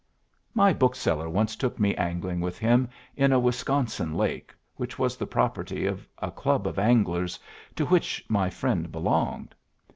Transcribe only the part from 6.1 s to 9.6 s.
a club of anglers to which my friend belonged.